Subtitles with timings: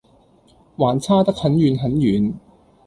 [0.77, 2.33] 還差得很遠很遠。